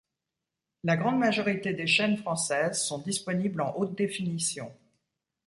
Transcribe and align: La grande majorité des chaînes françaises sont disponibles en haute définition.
La 0.83 0.97
grande 0.97 1.19
majorité 1.19 1.73
des 1.75 1.85
chaînes 1.85 2.17
françaises 2.17 2.81
sont 2.81 2.97
disponibles 2.97 3.61
en 3.61 3.75
haute 3.77 3.95
définition. 3.95 4.73